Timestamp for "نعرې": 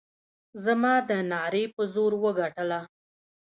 1.29-1.65